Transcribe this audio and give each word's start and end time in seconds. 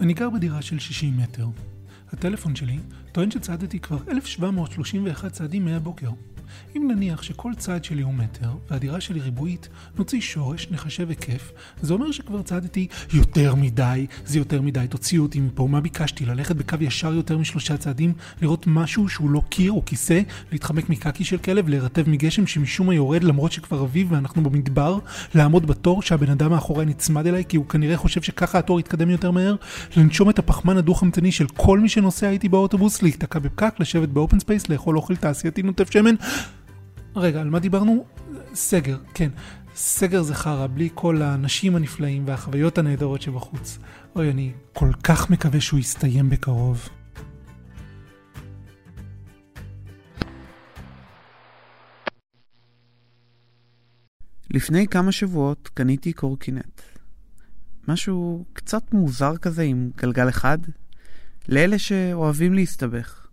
אני 0.00 0.14
גר 0.14 0.30
בדירה 0.30 0.62
של 0.62 0.78
60 0.78 1.16
מטר. 1.16 1.46
הטלפון 2.12 2.56
שלי 2.56 2.78
טוען 3.12 3.30
שצעדתי 3.30 3.78
כבר 3.78 3.98
1731 4.08 5.32
צעדים 5.32 5.64
מהבוקר. 5.64 6.10
אם 6.76 6.88
נניח 6.90 7.22
שכל 7.22 7.52
צעד 7.58 7.84
שלי 7.84 8.02
הוא 8.02 8.14
מטר, 8.14 8.50
והדירה 8.70 9.00
שלי 9.00 9.20
ריבועית, 9.20 9.68
נוציא 9.98 10.20
שורש, 10.20 10.68
נחשב 10.70 11.08
היקף, 11.08 11.52
זה 11.82 11.92
אומר 11.92 12.12
שכבר 12.12 12.42
צעדתי 12.42 12.86
יותר 13.12 13.54
מדי, 13.54 14.06
זה 14.26 14.38
יותר 14.38 14.62
מדי, 14.62 14.86
תוציאו 14.90 15.22
אותי 15.22 15.40
מפה, 15.40 15.68
מה 15.70 15.80
ביקשתי? 15.80 16.26
ללכת 16.26 16.56
בקו 16.56 16.76
ישר 16.80 17.12
יותר 17.14 17.38
משלושה 17.38 17.76
צעדים, 17.76 18.12
לראות 18.42 18.66
משהו 18.66 19.08
שהוא 19.08 19.30
לא 19.30 19.42
קיר 19.48 19.72
או 19.72 19.84
כיסא, 19.84 20.20
להתחמק 20.52 20.88
מקקי 20.88 21.24
של 21.24 21.38
כלב, 21.38 21.68
להירטב 21.68 22.08
מגשם 22.08 22.46
שמשום 22.46 22.86
מה 22.86 22.94
יורד 22.94 23.24
למרות 23.24 23.52
שכבר 23.52 23.82
אביב 23.82 24.12
ואנחנו 24.12 24.42
במדבר, 24.42 24.98
לעמוד 25.34 25.66
בתור 25.66 26.02
שהבן 26.02 26.30
אדם 26.30 26.50
מאחורי 26.50 26.84
נצמד 26.84 27.26
אליי 27.26 27.44
כי 27.48 27.56
הוא 27.56 27.66
כנראה 27.66 27.96
חושב 27.96 28.22
שככה 28.22 28.58
התור 28.58 28.80
יתקדם 28.80 29.10
יותר 29.10 29.30
מהר, 29.30 29.56
לנשום 29.96 30.30
את 30.30 30.38
הפחמן 30.38 30.76
הדו-חמצני 30.76 31.32
של 31.32 31.46
כל 31.46 31.80
מי 31.80 31.88
שנוסע 32.00 32.30
איתי 32.30 32.48
באוטובוס, 32.48 33.02
להיתקע 33.02 33.38
בפקק, 33.38 33.74
לשבת 33.80 34.08
ב 34.08 34.14
open 34.14 34.40
space, 34.40 34.68
לאכול 34.68 34.96
אוכל 34.96 35.16
תעשייתי 35.16 35.62
נוטף 35.62 35.90
שמן, 35.90 36.14
רגע, 37.16 37.40
על 37.40 37.50
מה 37.50 37.58
דיברנו? 37.58 38.04
סגר, 38.54 38.98
כן. 39.14 39.30
סגר 39.74 40.22
זה 40.22 40.34
חרא, 40.34 40.66
בלי 40.66 40.88
כל 40.94 41.22
האנשים 41.22 41.76
הנפלאים 41.76 42.22
והחוויות 42.26 42.78
הנהדרות 42.78 43.22
שבחוץ. 43.22 43.78
אוי, 44.16 44.30
אני 44.30 44.52
כל 44.72 44.90
כך 45.02 45.30
מקווה 45.30 45.60
שהוא 45.60 45.80
יסתיים 45.80 46.30
בקרוב. 46.30 46.88
לפני 54.50 54.86
כמה 54.86 55.12
שבועות 55.12 55.68
קניתי 55.74 56.12
קורקינט. 56.12 56.80
משהו 57.88 58.44
קצת 58.52 58.94
מוזר 58.94 59.36
כזה 59.36 59.62
עם 59.62 59.90
גלגל 59.96 60.28
אחד, 60.28 60.58
לאלה 61.48 61.78
שאוהבים 61.78 62.54
להסתבך. 62.54 63.26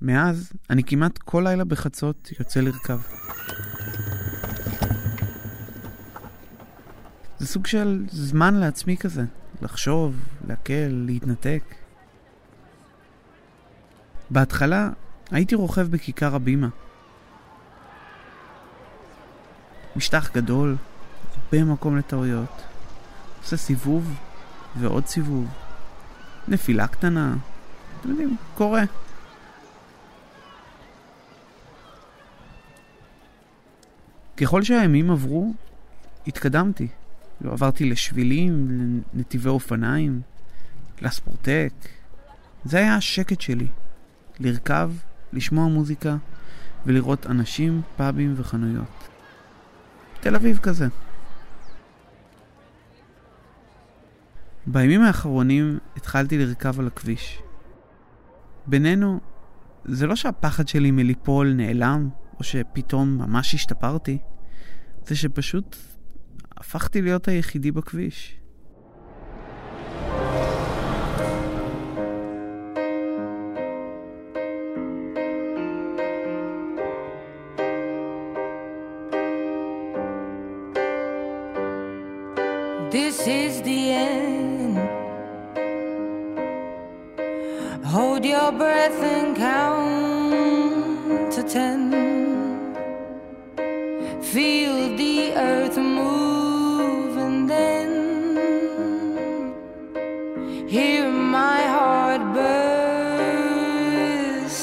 מאז, 0.00 0.52
אני 0.70 0.84
כמעט 0.84 1.18
כל 1.18 1.42
לילה 1.46 1.64
בחצות 1.64 2.30
יוצא 2.38 2.60
לרכב. 2.60 3.00
זה 7.38 7.46
סוג 7.46 7.66
של 7.66 8.04
זמן 8.10 8.54
לעצמי 8.54 8.96
כזה, 8.96 9.24
לחשוב, 9.62 10.16
להקל, 10.48 10.88
להתנתק. 11.06 11.62
בהתחלה 14.30 14.90
הייתי 15.30 15.54
רוכב 15.54 15.88
בכיכר 15.90 16.34
הבימה. 16.34 16.68
משטח 19.96 20.30
גדול, 20.34 20.76
הרבה 21.36 21.64
מקום 21.64 21.96
לטעויות. 21.96 22.62
עושה 23.42 23.56
סיבוב 23.56 24.14
ועוד 24.76 25.06
סיבוב. 25.06 25.61
נפילה 26.48 26.86
קטנה, 26.86 27.34
אתם 28.00 28.10
יודעים, 28.10 28.36
קורה. 28.54 28.82
ככל 34.36 34.62
שהימים 34.62 35.10
עברו, 35.10 35.52
התקדמתי. 36.26 36.88
עברתי 37.44 37.90
לשבילים, 37.90 38.68
לנתיבי 39.14 39.48
אופניים, 39.48 40.20
לספורטק. 41.00 41.72
זה 42.64 42.78
היה 42.78 42.96
השקט 42.96 43.40
שלי. 43.40 43.66
לרכב, 44.40 44.90
לשמוע 45.32 45.68
מוזיקה 45.68 46.16
ולראות 46.86 47.26
אנשים, 47.26 47.82
פאבים 47.96 48.34
וחנויות. 48.36 49.08
תל 50.20 50.34
אביב 50.34 50.58
כזה. 50.58 50.88
בימים 54.72 55.02
האחרונים 55.02 55.78
התחלתי 55.96 56.38
לרכב 56.38 56.80
על 56.80 56.86
הכביש. 56.86 57.42
בינינו, 58.66 59.20
זה 59.84 60.06
לא 60.06 60.16
שהפחד 60.16 60.68
שלי 60.68 60.90
מליפול 60.90 61.52
נעלם, 61.52 62.08
או 62.38 62.44
שפתאום 62.44 63.18
ממש 63.18 63.54
השתפרתי. 63.54 64.18
זה 65.06 65.16
שפשוט 65.16 65.76
הפכתי 66.56 67.02
להיות 67.02 67.28
היחידי 67.28 67.70
בכביש. 67.70 68.41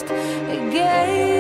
Again. 0.04 1.39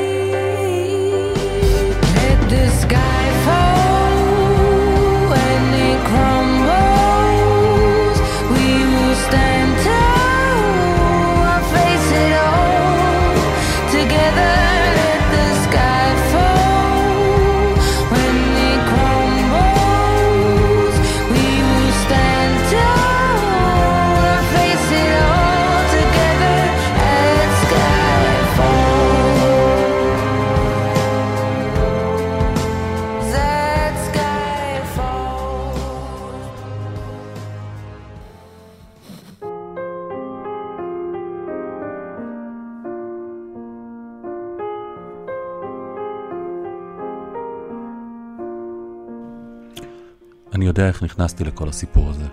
אני 50.59 50.65
יודע 50.65 50.87
איך 50.87 51.03
נכנסתי 51.03 51.43
לכל 51.43 51.69
הסיפור 51.69 52.09
הזה. 52.09 52.25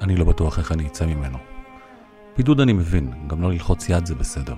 אני 0.00 0.16
לא 0.16 0.24
בטוח 0.24 0.58
איך 0.58 0.72
אני 0.72 0.86
אצא 0.86 1.06
ממנו. 1.06 1.38
בידוד 2.36 2.60
אני 2.60 2.72
מבין, 2.72 3.12
גם 3.26 3.42
לא 3.42 3.52
ללחוץ 3.52 3.88
יד 3.88 4.06
זה 4.06 4.14
בסדר. 4.14 4.54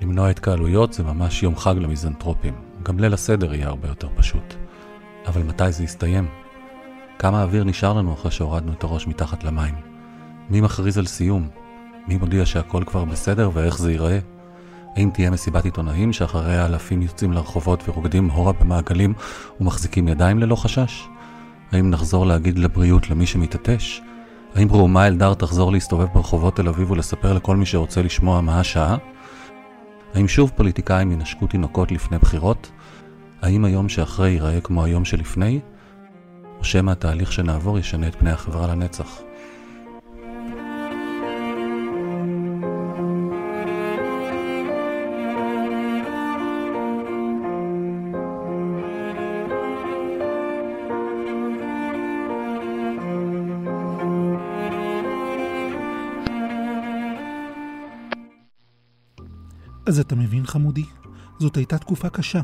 למנוע 0.00 0.28
התקהלויות 0.28 0.92
זה 0.92 1.02
ממש 1.02 1.42
יום 1.42 1.56
חג 1.56 1.74
למיזנטרופים. 1.78 2.54
גם 2.82 3.00
ליל 3.00 3.14
הסדר 3.14 3.54
יהיה 3.54 3.68
הרבה 3.68 3.88
יותר 3.88 4.08
פשוט. 4.16 4.54
אבל 5.26 5.42
מתי 5.42 5.72
זה 5.72 5.84
יסתיים? 5.84 6.28
כמה 7.18 7.42
אוויר 7.42 7.64
נשאר 7.64 7.92
לנו 7.94 8.14
אחרי 8.14 8.30
שהורדנו 8.30 8.72
את 8.72 8.82
הראש 8.82 9.06
מתחת 9.06 9.44
למים? 9.44 9.74
מי 10.50 10.60
מכריז 10.60 10.98
על 10.98 11.06
סיום? 11.06 11.48
מי 12.08 12.16
מודיע 12.16 12.46
שהכל 12.46 12.82
כבר 12.86 13.04
בסדר 13.04 13.50
ואיך 13.54 13.78
זה 13.78 13.92
ייראה? 13.92 14.18
האם 14.96 15.10
תהיה 15.14 15.30
מסיבת 15.30 15.64
עיתונאים 15.64 16.12
שאחריה 16.12 16.66
אלפים 16.66 17.02
יוצאים 17.02 17.32
לרחובות 17.32 17.88
ורוקדים 17.88 18.30
הורה 18.30 18.52
במעגלים 18.52 19.14
ומחזיקים 19.60 20.08
ידיים 20.08 20.38
ללא 20.38 20.56
חשש? 20.56 21.08
האם 21.72 21.90
נחזור 21.90 22.26
להגיד 22.26 22.58
לבריאות 22.58 23.10
למי 23.10 23.26
שמתעטש? 23.26 24.00
האם 24.54 24.68
ראומה 24.70 25.06
אלדר 25.06 25.34
תחזור 25.34 25.72
להסתובב 25.72 26.06
ברחובות 26.14 26.56
תל 26.56 26.68
אביב 26.68 26.90
ולספר 26.90 27.32
לכל 27.32 27.56
מי 27.56 27.66
שרוצה 27.66 28.02
לשמוע 28.02 28.40
מה 28.40 28.60
השעה? 28.60 28.96
האם 30.14 30.28
שוב 30.28 30.52
פוליטיקאים 30.56 31.12
ינשקו 31.12 31.46
תינוקות 31.46 31.92
לפני 31.92 32.18
בחירות? 32.18 32.70
האם 33.42 33.64
היום 33.64 33.88
שאחרי 33.88 34.30
ייראה 34.30 34.60
כמו 34.60 34.84
היום 34.84 35.04
שלפני? 35.04 35.60
או 36.58 36.64
שמא 36.64 36.90
התהליך 36.90 37.32
שנעבור 37.32 37.78
ישנה 37.78 38.08
את 38.08 38.14
פני 38.14 38.30
החברה 38.30 38.66
לנצח? 38.66 39.27
אז 59.88 59.98
אתה 59.98 60.14
מבין, 60.14 60.46
חמודי? 60.46 60.84
זאת 61.38 61.56
הייתה 61.56 61.78
תקופה 61.78 62.08
קשה. 62.08 62.40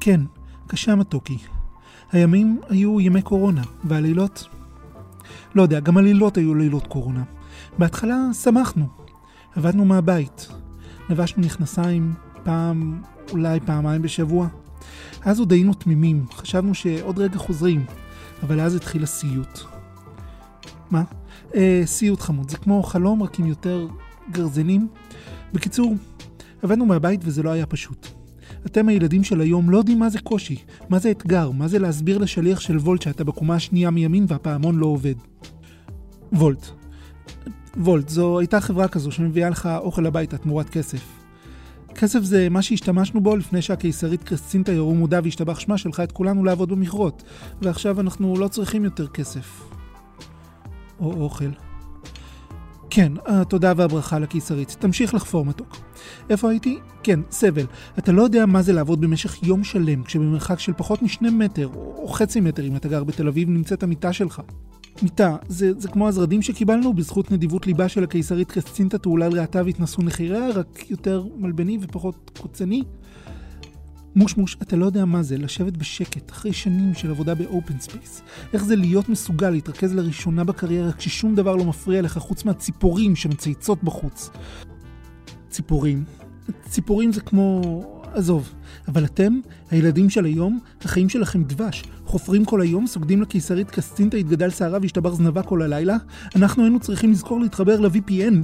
כן, 0.00 0.20
קשה 0.66 0.94
מתוקי. 0.94 1.38
הימים 2.12 2.60
היו 2.68 3.00
ימי 3.00 3.22
קורונה, 3.22 3.62
והלילות... 3.84 4.48
לא 5.54 5.62
יודע, 5.62 5.80
גם 5.80 5.96
הלילות 5.96 6.36
היו 6.36 6.54
לילות 6.54 6.86
קורונה. 6.86 7.22
בהתחלה 7.78 8.16
שמחנו. 8.42 8.88
עבדנו 9.56 9.84
מהבית. 9.84 10.48
לבשנו 11.10 11.42
מכנסיים 11.42 12.14
פעם, 12.42 13.02
אולי 13.32 13.60
פעמיים 13.60 14.02
בשבוע. 14.02 14.48
אז 15.22 15.40
עוד 15.40 15.52
היינו 15.52 15.74
תמימים, 15.74 16.26
חשבנו 16.32 16.74
שעוד 16.74 17.18
רגע 17.18 17.38
חוזרים, 17.38 17.84
אבל 18.42 18.60
אז 18.60 18.74
התחיל 18.74 19.02
הסיוט. 19.02 19.60
מה? 20.90 21.02
אה, 21.54 21.82
סיוט 21.84 22.20
חמוד, 22.20 22.50
זה 22.50 22.56
כמו 22.56 22.82
חלום 22.82 23.22
רק 23.22 23.38
עם 23.38 23.46
יותר 23.46 23.88
גרזנים. 24.30 24.88
בקיצור, 25.52 25.94
עבדנו 26.64 26.86
מהבית 26.86 27.20
וזה 27.24 27.42
לא 27.42 27.50
היה 27.50 27.66
פשוט. 27.66 28.06
אתם 28.66 28.88
הילדים 28.88 29.24
של 29.24 29.40
היום 29.40 29.70
לא 29.70 29.78
יודעים 29.78 29.98
מה 29.98 30.08
זה 30.08 30.18
קושי, 30.18 30.56
מה 30.88 30.98
זה 30.98 31.10
אתגר, 31.10 31.50
מה 31.50 31.68
זה 31.68 31.78
להסביר 31.78 32.18
לשליח 32.18 32.60
של 32.60 32.76
וולט 32.76 33.02
שאתה 33.02 33.24
בקומה 33.24 33.54
השנייה 33.54 33.90
מימין 33.90 34.26
והפעמון 34.28 34.76
לא 34.76 34.86
עובד. 34.86 35.14
וולט. 36.32 36.66
וולט, 37.76 38.08
זו 38.08 38.38
הייתה 38.38 38.60
חברה 38.60 38.88
כזו 38.88 39.12
שמביאה 39.12 39.50
לך 39.50 39.68
אוכל 39.78 40.06
הביתה 40.06 40.38
תמורת 40.38 40.70
כסף. 40.70 41.04
כסף 41.94 42.22
זה 42.22 42.48
מה 42.48 42.62
שהשתמשנו 42.62 43.20
בו 43.20 43.36
לפני 43.36 43.62
שהקיסרית 43.62 44.22
קרסצינטה 44.22 44.72
ירו 44.72 44.94
מודה 44.94 45.20
והשתבח 45.24 45.58
שמה 45.58 45.78
שלחה 45.78 46.04
את 46.04 46.12
כולנו 46.12 46.44
לעבוד 46.44 46.68
במכרות, 46.68 47.22
ועכשיו 47.62 48.00
אנחנו 48.00 48.36
לא 48.36 48.48
צריכים 48.48 48.84
יותר 48.84 49.06
כסף. 49.08 49.62
או 51.00 51.12
אוכל. 51.12 51.50
כן, 52.94 53.12
התודה 53.26 53.72
והברכה 53.76 54.18
לקיסרית. 54.18 54.76
תמשיך 54.78 55.14
לחפור 55.14 55.44
מתוק. 55.44 55.76
איפה 56.30 56.50
הייתי? 56.50 56.78
כן, 57.02 57.20
סבל. 57.30 57.66
אתה 57.98 58.12
לא 58.12 58.22
יודע 58.22 58.46
מה 58.46 58.62
זה 58.62 58.72
לעבוד 58.72 59.00
במשך 59.00 59.42
יום 59.42 59.64
שלם, 59.64 60.02
כשבמרחק 60.02 60.58
של 60.58 60.72
פחות 60.76 61.02
משני 61.02 61.30
מטר, 61.30 61.68
או 61.74 62.08
חצי 62.08 62.40
מטר 62.40 62.66
אם 62.66 62.76
אתה 62.76 62.88
גר 62.88 63.04
בתל 63.04 63.28
אביב, 63.28 63.48
נמצאת 63.48 63.82
המיטה 63.82 64.12
שלך. 64.12 64.40
מיטה, 65.02 65.36
זה, 65.48 65.72
זה 65.78 65.88
כמו 65.88 66.08
הזרדים 66.08 66.42
שקיבלנו 66.42 66.92
בזכות 66.92 67.30
נדיבות 67.30 67.66
ליבה 67.66 67.88
של 67.88 68.04
הקיסרית 68.04 68.50
קרסצינטה 68.50 68.98
תעולל 68.98 69.40
ראתה 69.40 69.62
והתנסו 69.64 70.02
נחיריה, 70.02 70.48
רק 70.50 70.90
יותר 70.90 71.24
מלבני 71.36 71.78
ופחות 71.80 72.40
קוצני. 72.42 72.82
מושמוש, 74.16 74.56
אתה 74.62 74.76
לא 74.76 74.86
יודע 74.86 75.04
מה 75.04 75.22
זה 75.22 75.38
לשבת 75.38 75.76
בשקט 75.76 76.30
אחרי 76.30 76.52
שנים 76.52 76.94
של 76.94 77.10
עבודה 77.10 77.34
ב 77.34 77.43
open 77.43 77.80
space. 77.80 78.22
איך 78.52 78.64
זה 78.64 78.76
להיות 78.76 79.08
מסוגל 79.08 79.50
להתרכז 79.50 79.94
לראשונה 79.94 80.44
בקריירה 80.44 80.92
כששום 80.92 81.34
דבר 81.34 81.56
לא 81.56 81.64
מפריע 81.64 82.02
לך 82.02 82.18
חוץ 82.18 82.44
מהציפורים 82.44 83.16
שמצייצות 83.16 83.84
בחוץ. 83.84 84.30
ציפורים. 85.50 86.04
ציפורים 86.68 87.12
זה 87.12 87.20
כמו... 87.20 88.03
עזוב. 88.14 88.52
אבל 88.88 89.04
אתם, 89.04 89.40
הילדים 89.70 90.10
של 90.10 90.24
היום, 90.24 90.58
החיים 90.82 91.08
שלכם 91.08 91.44
דבש. 91.44 91.82
חופרים 92.06 92.44
כל 92.44 92.60
היום, 92.60 92.86
סוגדים 92.86 93.22
לקיסרית 93.22 93.70
קסטינטה, 93.70 94.16
התגדל 94.16 94.50
שערה 94.50 94.78
והשתבר 94.82 95.14
זנבה 95.14 95.42
כל 95.42 95.62
הלילה. 95.62 95.96
אנחנו 96.36 96.62
היינו 96.62 96.80
צריכים 96.80 97.10
לזכור 97.10 97.40
להתחבר 97.40 97.80
ל-VPN. 97.80 98.34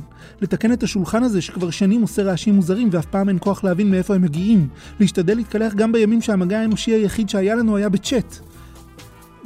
לתקן 0.40 0.72
את 0.72 0.82
השולחן 0.82 1.22
הזה 1.22 1.42
שכבר 1.42 1.70
שנים 1.70 2.02
עושה 2.02 2.22
רעשים 2.22 2.54
מוזרים 2.54 2.88
ואף 2.92 3.06
פעם 3.06 3.28
אין 3.28 3.38
כוח 3.40 3.64
להבין 3.64 3.90
מאיפה 3.90 4.14
הם 4.14 4.22
מגיעים. 4.22 4.68
להשתדל 5.00 5.36
להתקלח 5.36 5.74
גם 5.74 5.92
בימים 5.92 6.22
שהמגע 6.22 6.60
האנושי 6.60 6.90
היחיד 6.90 7.28
שהיה 7.28 7.54
לנו 7.54 7.76
היה 7.76 7.88
בצ'אט. 7.88 8.38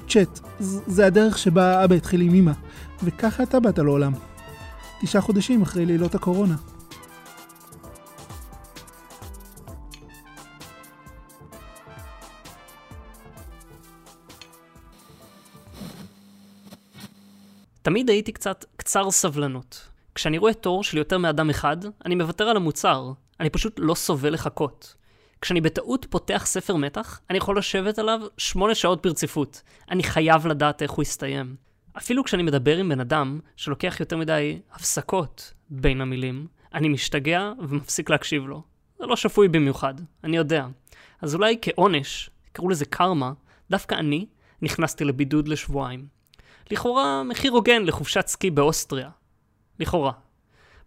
צ'אט, 0.08 0.40
זה 0.86 1.06
הדרך 1.06 1.38
שבה 1.38 1.84
אבא 1.84 1.94
התחיל 1.94 2.20
עם 2.20 2.34
אמא. 2.34 2.52
וככה 3.02 3.42
אתה 3.42 3.60
באת 3.60 3.78
לעולם. 3.78 4.12
תשעה 5.00 5.22
חודשים 5.22 5.62
אחרי 5.62 5.86
לילות 5.86 6.14
הקורונה. 6.14 6.54
תמיד 17.84 18.08
הייתי 18.08 18.32
קצת 18.32 18.64
קצר 18.76 19.10
סבלנות. 19.10 19.88
כשאני 20.14 20.38
רואה 20.38 20.54
תור 20.54 20.84
של 20.84 20.98
יותר 20.98 21.18
מאדם 21.18 21.50
אחד, 21.50 21.76
אני 22.04 22.14
מוותר 22.14 22.44
על 22.44 22.56
המוצר. 22.56 23.12
אני 23.40 23.50
פשוט 23.50 23.74
לא 23.78 23.94
סובל 23.94 24.32
לחכות. 24.32 24.94
כשאני 25.40 25.60
בטעות 25.60 26.06
פותח 26.10 26.42
ספר 26.46 26.76
מתח, 26.76 27.20
אני 27.30 27.38
יכול 27.38 27.58
לשבת 27.58 27.98
עליו 27.98 28.20
שמונה 28.38 28.74
שעות 28.74 29.06
ברציפות. 29.06 29.62
אני 29.90 30.02
חייב 30.02 30.46
לדעת 30.46 30.82
איך 30.82 30.90
הוא 30.90 31.02
יסתיים. 31.02 31.56
אפילו 31.96 32.24
כשאני 32.24 32.42
מדבר 32.42 32.76
עם 32.76 32.88
בן 32.88 33.00
אדם 33.00 33.40
שלוקח 33.56 33.96
יותר 34.00 34.16
מדי 34.16 34.60
הפסקות 34.72 35.52
בין 35.70 36.00
המילים, 36.00 36.46
אני 36.74 36.88
משתגע 36.88 37.52
ומפסיק 37.68 38.10
להקשיב 38.10 38.46
לו. 38.46 38.62
זה 38.98 39.06
לא 39.06 39.16
שפוי 39.16 39.48
במיוחד, 39.48 39.94
אני 40.24 40.36
יודע. 40.36 40.66
אז 41.22 41.34
אולי 41.34 41.58
כעונש, 41.62 42.30
קראו 42.52 42.68
לזה 42.68 42.84
קרמה, 42.84 43.32
דווקא 43.70 43.94
אני 43.94 44.26
נכנסתי 44.62 45.04
לבידוד 45.04 45.48
לשבועיים. 45.48 46.13
לכאורה 46.70 47.22
מחיר 47.22 47.52
הוגן 47.52 47.84
לחופשת 47.84 48.26
סקי 48.26 48.50
באוסטריה. 48.50 49.10
לכאורה. 49.80 50.12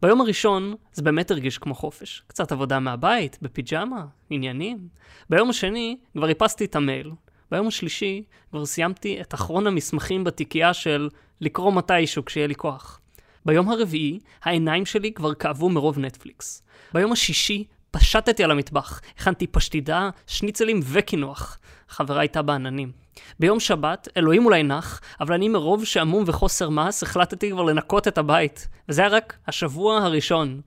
ביום 0.02 0.22
הראשון 0.22 0.76
זה 0.94 1.02
באמת 1.02 1.32
הרגיש 1.32 1.58
כמו 1.58 1.76
חופש. 1.76 2.24
קצת 2.28 2.52
עבודה 2.52 2.80
מהבית, 2.80 3.38
בפיג'מה, 3.42 4.06
עניינים. 4.30 4.88
ביום 5.30 5.50
השני 5.50 5.98
כבר 6.14 6.30
איפסתי 6.30 6.66
את 6.66 6.76
המייל. 6.76 7.12
ביום 7.52 7.68
השלישי 7.68 8.24
כבר 8.52 8.66
סיימתי 8.66 9.22
את 9.22 9.34
אחרון 9.34 9.68
המסמכים 9.68 10.24
בתיקייה 10.24 10.74
של 10.74 11.10
לקרוא 11.42 11.74
מתישהו 11.74 12.26
כשיהיה 12.26 12.48
לי 12.48 12.56
כוח. 12.56 13.00
ביום 13.46 13.70
הרביעי 13.70 14.20
העיניים 14.44 14.86
שלי 14.86 15.12
כבר 15.12 15.34
כאבו 15.34 15.70
מרוב 15.70 16.00
נטפליקס. 16.00 16.64
ביום 16.94 17.12
השישי 17.12 17.64
פשטתי 17.92 18.44
על 18.44 18.52
המטבח, 18.52 19.02
הכנתי 19.18 19.48
פשטידה, 19.48 20.10
שניצלים 20.28 20.80
וקינוח. 20.84 21.60
חברה 21.90 22.20
הייתה 22.20 22.42
בעננים. 22.42 23.07
ביום 23.40 23.60
שבת, 23.60 24.08
אלוהים 24.18 24.46
אולי 24.46 24.64
נח, 24.64 25.02
אבל 25.20 25.34
אני 25.36 25.50
מרוב 25.50 25.86
שעמום 25.86 26.24
וחוסר 26.28 26.70
מעש 26.70 27.04
החלטתי 27.04 27.52
כבר 27.52 27.64
לנקות 27.64 28.08
את 28.08 28.18
הבית. 28.18 28.68
וזה 28.90 29.02
היה 29.02 29.10
רק 29.10 29.38
השבוע 29.48 29.98
הראשון. 29.98 30.62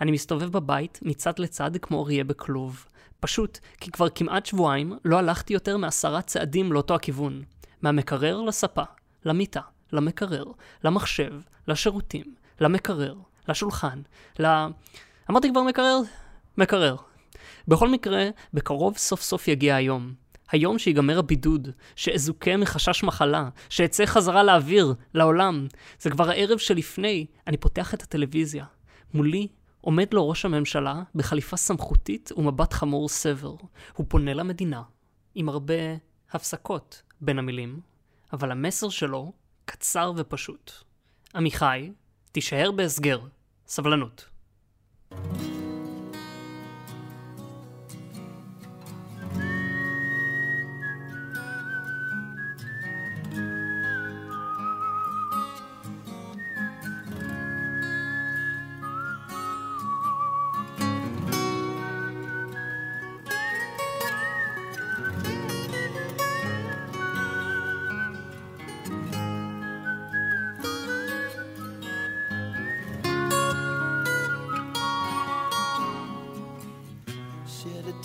אני 0.00 0.10
מסתובב 0.10 0.52
בבית 0.52 0.98
מצד 1.02 1.38
לצד 1.38 1.70
כמו 1.82 2.02
אריה 2.04 2.24
בכלוב. 2.24 2.86
פשוט 3.20 3.58
כי 3.80 3.90
כבר 3.90 4.08
כמעט 4.08 4.46
שבועיים 4.46 4.98
לא 5.04 5.18
הלכתי 5.18 5.52
יותר 5.52 5.76
מעשרה 5.76 6.22
צעדים 6.22 6.72
לאותו 6.72 6.94
הכיוון. 6.94 7.42
מהמקרר 7.82 8.40
לספה, 8.40 8.82
למיטה, 9.24 9.60
למקרר, 9.92 10.44
למחשב, 10.84 11.32
לשירותים, 11.68 12.24
למקרר, 12.60 13.14
לשולחן, 13.48 14.00
ל... 14.38 14.46
אמרתי 15.30 15.50
כבר 15.50 15.62
מקרר? 15.62 15.98
מקרר. 16.58 16.96
בכל 17.68 17.88
מקרה, 17.88 18.28
בקרוב 18.54 18.96
סוף 18.96 19.22
סוף 19.22 19.48
יגיע 19.48 19.76
היום. 19.76 20.14
היום 20.50 20.78
שיגמר 20.78 21.18
הבידוד, 21.18 21.68
שאזוכה 21.96 22.56
מחשש 22.56 23.04
מחלה, 23.04 23.48
שאצא 23.68 24.06
חזרה 24.06 24.42
לאוויר, 24.42 24.94
לעולם. 25.14 25.66
זה 26.00 26.10
כבר 26.10 26.30
הערב 26.30 26.58
שלפני, 26.58 27.26
אני 27.46 27.56
פותח 27.56 27.94
את 27.94 28.02
הטלוויזיה. 28.02 28.64
מולי 29.14 29.48
עומד 29.80 30.14
לו 30.14 30.28
ראש 30.28 30.44
הממשלה 30.44 31.02
בחליפה 31.14 31.56
סמכותית 31.56 32.32
ומבט 32.36 32.72
חמור 32.72 33.08
סבר. 33.08 33.54
הוא 33.96 34.06
פונה 34.08 34.34
למדינה, 34.34 34.82
עם 35.34 35.48
הרבה 35.48 35.74
הפסקות 36.32 37.02
בין 37.20 37.38
המילים, 37.38 37.80
אבל 38.32 38.50
המסר 38.50 38.88
שלו 38.88 39.32
קצר 39.64 40.12
ופשוט. 40.16 40.72
עמיחי, 41.34 41.92
תישאר 42.32 42.70
בהסגר. 42.72 43.20
סבלנות. 43.66 44.28
Shed 45.10 45.52
a 45.52 45.55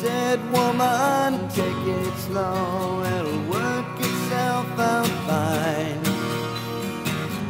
said, 0.00 0.38
woman, 0.52 1.48
take 1.48 1.82
it 1.98 2.14
slow, 2.26 3.02
it'll 3.14 3.42
work 3.50 3.98
itself 3.98 4.78
out 4.78 5.12
fine. 5.26 6.02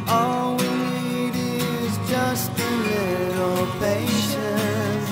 All 0.07 0.55
we 0.57 0.69
need 0.89 1.35
is 1.35 1.93
just 2.09 2.51
a 2.67 2.71
little 2.89 3.67
patience. 3.85 5.09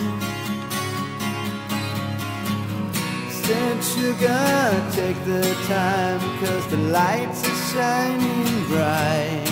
Said, 3.46 3.78
sugar, 3.92 4.90
take 4.98 5.20
the 5.26 5.46
time, 5.68 6.22
cause 6.40 6.66
the 6.72 6.78
lights 6.78 7.42
are 7.48 7.60
shining 7.72 8.66
bright. 8.68 9.47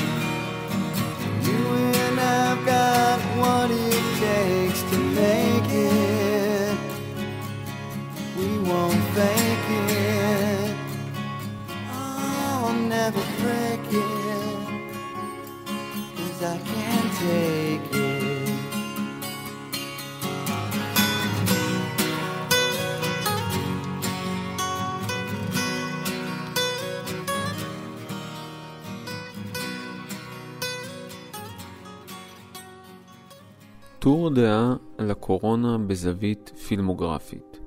טור 34.05 34.29
דעה 34.29 34.75
על 34.97 35.12
הקורונה 35.12 35.77
בזווית 35.77 36.51
פילמוגרפית. 36.67 37.59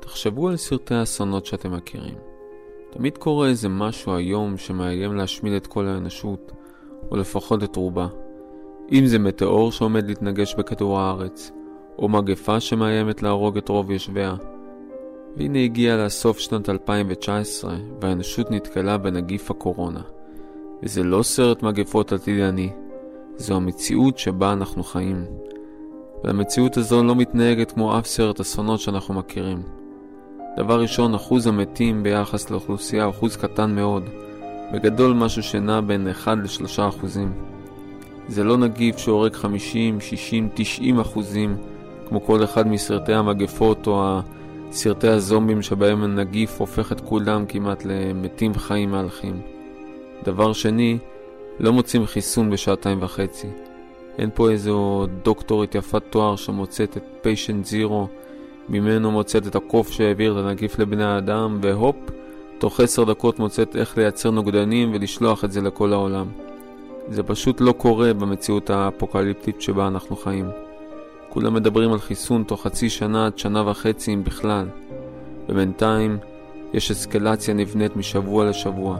תחשבו 0.00 0.48
על 0.48 0.56
סרטי 0.56 0.94
האסונות 0.94 1.46
שאתם 1.46 1.72
מכירים. 1.72 2.14
תמיד 2.90 3.18
קורה 3.18 3.48
איזה 3.48 3.68
משהו 3.68 4.14
היום 4.14 4.56
שמאיים 4.56 5.16
להשמיד 5.16 5.52
את 5.52 5.66
כל 5.66 5.86
האנושות, 5.86 6.52
או 7.10 7.16
לפחות 7.16 7.64
את 7.64 7.76
רובה. 7.76 8.08
אם 8.92 9.06
זה 9.06 9.18
מטאור 9.18 9.72
שעומד 9.72 10.06
להתנגש 10.06 10.54
בכדור 10.54 10.98
הארץ, 10.98 11.52
או 11.98 12.08
מגפה 12.08 12.60
שמאיימת 12.60 13.22
להרוג 13.22 13.56
את 13.56 13.68
רוב 13.68 13.90
יושביה. 13.90 14.34
והנה 15.36 15.58
הגיע 15.58 16.04
לסוף 16.04 16.38
שנת 16.38 16.68
2019, 16.68 17.76
והאנושות 18.00 18.50
נתקלה 18.50 18.98
בנגיף 18.98 19.50
הקורונה. 19.50 20.02
וזה 20.82 21.02
לא 21.02 21.22
סרט 21.22 21.62
מגפות 21.62 22.12
עתידני, 22.12 22.72
זו 23.36 23.56
המציאות 23.56 24.18
שבה 24.18 24.52
אנחנו 24.52 24.84
חיים. 24.84 25.24
והמציאות 26.24 26.76
הזו 26.76 27.02
לא 27.02 27.16
מתנהגת 27.16 27.72
כמו 27.72 27.98
אף 27.98 28.06
סרט 28.06 28.40
אסונות 28.40 28.80
שאנחנו 28.80 29.14
מכירים. 29.14 29.62
דבר 30.56 30.80
ראשון, 30.80 31.14
אחוז 31.14 31.46
המתים 31.46 32.02
ביחס 32.02 32.50
לאוכלוסייה 32.50 33.04
הוא 33.04 33.10
אחוז 33.10 33.36
קטן 33.36 33.74
מאוד, 33.74 34.02
בגדול 34.72 35.12
משהו 35.12 35.42
שנע 35.42 35.80
בין 35.80 36.08
1 36.08 36.38
ל-3 36.38 36.88
אחוזים. 36.88 37.32
זה 38.28 38.44
לא 38.44 38.56
נגיף 38.56 38.98
שהורג 38.98 39.32
50, 39.32 40.00
60, 40.00 40.48
90 40.54 41.00
אחוזים, 41.00 41.56
כמו 42.08 42.24
כל 42.24 42.44
אחד 42.44 42.66
מסרטי 42.66 43.12
המגפות 43.12 43.86
או 43.86 44.18
סרטי 44.70 45.08
הזומבים 45.08 45.62
שבהם 45.62 46.02
הנגיף 46.02 46.60
הופך 46.60 46.92
את 46.92 47.00
כולם 47.00 47.46
כמעט 47.46 47.84
למתים 47.84 48.54
חיים 48.54 48.90
מהלכים. 48.90 49.40
דבר 50.24 50.52
שני, 50.52 50.98
לא 51.60 51.72
מוצאים 51.72 52.06
חיסון 52.06 52.50
בשעתיים 52.50 52.98
וחצי. 53.02 53.48
אין 54.18 54.30
פה 54.34 54.50
איזו 54.50 55.06
דוקטורית 55.22 55.74
יפת 55.74 56.02
תואר 56.10 56.36
שמוצאת 56.36 56.96
את 56.96 57.04
פיישנט 57.22 57.64
זירו, 57.64 58.08
ממנו 58.68 59.10
מוצאת 59.10 59.46
את 59.46 59.56
הקוף 59.56 59.90
שהעביר 59.90 60.32
את 60.32 60.44
הנגיף 60.44 60.78
לבני 60.78 61.04
האדם, 61.04 61.58
והופ, 61.62 61.96
תוך 62.58 62.80
עשר 62.80 63.04
דקות 63.04 63.38
מוצאת 63.38 63.76
איך 63.76 63.98
לייצר 63.98 64.30
נוגדנים 64.30 64.90
ולשלוח 64.94 65.44
את 65.44 65.52
זה 65.52 65.60
לכל 65.60 65.92
העולם. 65.92 66.26
זה 67.08 67.22
פשוט 67.22 67.60
לא 67.60 67.72
קורה 67.72 68.14
במציאות 68.14 68.70
האפוקליפטית 68.70 69.62
שבה 69.62 69.86
אנחנו 69.86 70.16
חיים. 70.16 70.48
כולם 71.28 71.54
מדברים 71.54 71.92
על 71.92 71.98
חיסון 71.98 72.44
תוך 72.44 72.62
חצי 72.62 72.90
שנה 72.90 73.26
עד 73.26 73.38
שנה 73.38 73.70
וחצי 73.70 74.14
אם 74.14 74.24
בכלל. 74.24 74.66
ובינתיים 75.48 76.18
יש 76.72 76.90
אסקלציה 76.90 77.54
נבנית 77.54 77.96
משבוע 77.96 78.44
לשבוע, 78.44 78.98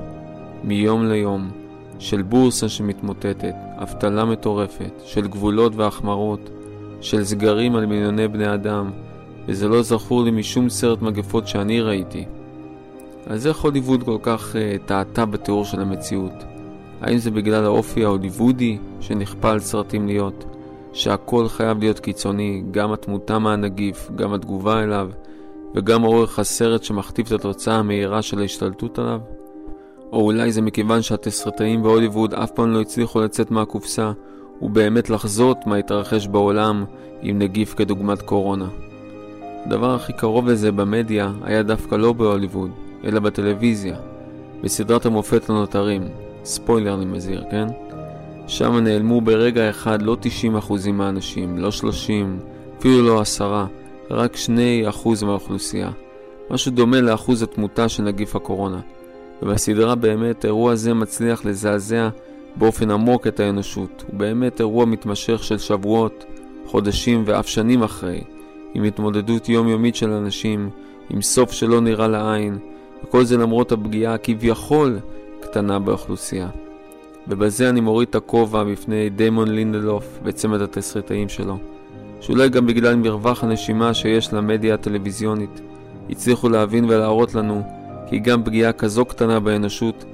מיום 0.65 1.07
ליום, 1.07 1.51
של 1.99 2.23
בורסה 2.23 2.69
שמתמוטטת, 2.69 3.55
אבטלה 3.77 4.25
מטורפת, 4.25 5.03
של 5.05 5.27
גבולות 5.27 5.77
והחמרות, 5.77 6.51
של 7.01 7.25
סגרים 7.25 7.77
על 7.77 7.87
מיליוני 7.87 8.29
בני 8.29 8.55
אדם, 8.55 8.91
וזה 9.47 9.69
לא 9.69 9.83
זכור 9.83 10.25
לי 10.25 10.31
משום 10.31 10.69
סרט 10.69 11.03
מגפות 11.03 11.49
שאני 11.49 11.81
ראיתי. 11.81 12.25
אז 13.27 13.47
איך 13.47 13.61
הוליווד 13.61 14.03
כל 14.03 14.19
כך 14.23 14.55
uh, 14.55 14.87
טעתה 14.87 15.27
בתיאור 15.27 15.65
של 15.65 15.81
המציאות? 15.81 16.45
האם 17.01 17.19
זה 17.19 17.31
בגלל 17.31 17.65
האופי 17.65 18.05
ההוליוודי 18.05 18.79
שנכפה 19.01 19.51
על 19.51 19.61
סרטים 19.61 20.07
להיות, 20.07 20.45
שהכל 20.93 21.49
חייב 21.49 21.79
להיות 21.79 21.99
קיצוני, 21.99 22.63
גם 22.71 22.93
התמותה 22.93 23.39
מהנגיף, 23.39 24.11
גם 24.17 24.33
התגובה 24.33 24.83
אליו, 24.83 25.11
וגם 25.75 26.05
אורך 26.05 26.39
הסרט 26.39 26.85
שמכתיב 26.85 27.27
את 27.27 27.33
התוצאה 27.33 27.75
המהירה 27.75 28.23
של 28.23 28.41
ההשתלטות 28.41 28.99
עליו? 28.99 29.21
או 30.15 30.21
אולי 30.21 30.53
זה 30.53 30.63
מכיוון 30.63 31.03
שהתסרטאים 31.03 31.83
בהוליווד 31.83 32.35
אף 32.35 32.51
פעם 32.51 32.73
לא 32.73 32.81
הצליחו 32.81 33.21
לצאת 33.21 33.51
מהקופסה 33.51 34.13
ובאמת 34.63 35.11
לחזות 35.11 35.67
מה 35.67 35.77
התרחש 35.77 36.27
בעולם 36.27 36.85
עם 37.23 37.39
נגיף 37.39 37.75
כדוגמת 37.75 38.23
קורונה. 38.23 38.69
הדבר 39.67 39.95
הכי 39.95 40.13
קרוב 40.13 40.49
לזה 40.49 40.73
במדיה 40.73 41.33
היה 41.43 41.63
דווקא 41.63 41.95
לא 41.95 42.13
בהוליווד, 42.13 42.71
אלא 43.05 43.21
בטלוויזיה, 43.21 43.97
בסדרת 44.63 45.07
המופת 45.07 45.49
לנותרים, 45.49 46.09
ספוילר 46.45 46.95
אני 46.95 47.05
מזהיר, 47.05 47.45
כן? 47.51 47.67
שם 48.47 48.77
נעלמו 48.77 49.21
ברגע 49.21 49.71
אחד 49.71 50.03
לא 50.03 50.17
90% 50.63 50.91
מהאנשים, 50.93 51.59
לא 51.59 51.71
30, 51.71 52.39
אפילו 52.79 53.03
לא 53.03 53.21
10, 53.21 53.65
רק 54.11 54.37
2% 54.95 55.25
מהאוכלוסייה. 55.25 55.91
משהו 56.51 56.73
דומה 56.73 57.01
לאחוז 57.01 57.43
התמותה 57.43 57.89
של 57.89 58.03
נגיף 58.03 58.37
הקורונה. 58.37 58.81
ובסדרה 59.43 59.95
באמת 59.95 60.45
אירוע 60.45 60.75
זה 60.75 60.95
מצליח 60.95 61.45
לזעזע 61.45 62.09
באופן 62.57 62.91
עמוק 62.91 63.27
את 63.27 63.41
האנושות. 63.41 64.05
הוא 64.07 64.19
באמת 64.19 64.61
אירוע 64.61 64.85
מתמשך 64.85 65.45
של 65.45 65.59
שבועות, 65.59 66.25
חודשים 66.67 67.23
ואף 67.27 67.49
שנים 67.49 67.83
אחרי, 67.83 68.25
עם 68.75 68.85
התמודדות 68.85 69.49
יומיומית 69.49 69.97
של 69.97 70.11
אנשים, 70.11 70.71
עם 71.11 71.23
סוף 71.23 71.53
שלא 71.53 71.81
נראה 71.81 72.09
לעין, 72.09 72.59
וכל 73.05 73.25
זה 73.25 73.37
למרות 73.37 73.73
הפגיעה 73.73 74.15
הכביכול 74.15 74.99
קטנה 75.41 75.79
באוכלוסייה. 75.79 76.49
ובזה 77.29 77.69
אני 77.69 77.81
מוריד 77.81 78.09
את 78.09 78.15
הכובע 78.15 78.65
בפני 78.65 79.11
דיימון 79.11 79.49
לינדלוף 79.49 80.19
וצמד 80.25 80.61
התסריטאים 80.61 81.29
שלו, 81.29 81.59
שאולי 82.21 82.49
גם 82.49 82.67
בגלל 82.67 82.97
מרווח 82.97 83.45
הנשימה 83.45 83.95
שיש 83.95 84.33
למדיה 84.33 84.75
הטלוויזיונית, 84.75 85.61
הצליחו 86.11 86.49
להבין 86.49 86.85
ולהראות 86.85 87.35
לנו 87.35 87.63
כי 88.15 88.21
גם 88.21 88.45
פגיעה 88.45 88.73
כזו 88.73 89.05
קטנה 89.05 89.41
באנושות 89.41 90.05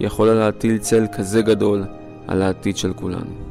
יכולה 0.00 0.34
להטיל 0.34 0.78
צל 0.78 1.06
כזה 1.16 1.42
גדול 1.42 1.84
על 2.26 2.42
העתיד 2.42 2.76
של 2.76 2.92
כולנו. 2.92 3.49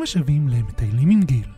ברוכים 0.00 0.20
השבים 0.20 0.48
למטיילים 0.48 1.10
עם 1.10 1.22
גיל. 1.22 1.48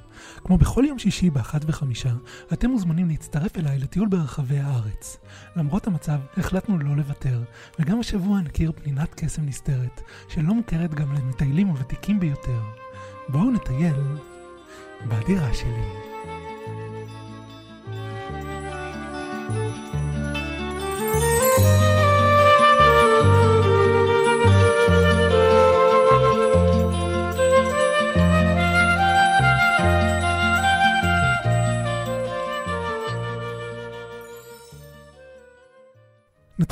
כמו 0.44 0.58
בכל 0.58 0.84
יום 0.88 0.98
שישי 0.98 1.30
באחת 1.30 1.60
וחמישה, 1.66 2.12
אתם 2.52 2.70
מוזמנים 2.70 3.08
להצטרף 3.08 3.56
אליי 3.56 3.78
לטיול 3.78 4.08
ברחבי 4.08 4.58
הארץ. 4.58 5.16
למרות 5.56 5.86
המצב, 5.86 6.18
החלטנו 6.36 6.78
לא 6.78 6.96
לוותר, 6.96 7.42
וגם 7.78 8.00
השבוע 8.00 8.40
נכיר 8.40 8.72
פנינת 8.72 9.14
קסם 9.14 9.46
נסתרת, 9.46 10.00
שלא 10.28 10.54
מוכרת 10.54 10.94
גם 10.94 11.14
למטיילים 11.14 11.66
הוותיקים 11.66 12.20
ביותר. 12.20 12.60
בואו 13.28 13.50
נטייל 13.50 13.94
בדירה 15.08 15.54
שלי. 15.54 16.41